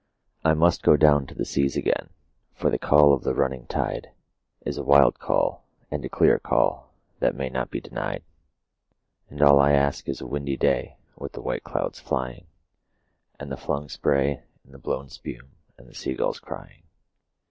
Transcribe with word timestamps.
I 0.43 0.55
must 0.55 0.81
down 0.81 0.97
go 0.97 1.25
to 1.27 1.35
the 1.35 1.45
seas 1.45 1.77
again, 1.77 2.09
for 2.55 2.71
the 2.71 2.79
call 2.79 3.13
of 3.13 3.21
the 3.21 3.35
running 3.35 3.67
tide 3.67 4.09
Is 4.65 4.79
a 4.79 4.83
wild 4.83 5.19
call 5.19 5.63
and 5.91 6.03
a 6.03 6.09
clear 6.09 6.39
call 6.39 6.91
that 7.19 7.35
may 7.35 7.49
not 7.49 7.69
be 7.69 7.79
denied; 7.79 8.23
And 9.29 9.43
all 9.43 9.59
I 9.59 9.73
ask 9.73 10.09
is 10.09 10.19
a 10.19 10.25
windy 10.25 10.57
day 10.57 10.97
with 11.17 11.33
the 11.33 11.41
white 11.41 11.63
clouds 11.63 11.99
flying, 11.99 12.47
And 13.39 13.51
the 13.51 13.57
flung 13.57 13.89
spray 13.89 14.41
and 14.63 14.73
the 14.73 14.79
blown 14.79 15.07
spume, 15.07 15.51
and 15.77 15.87
the 15.87 15.93
sea 15.93 16.15
gulls 16.15 16.39
crying. 16.39 16.81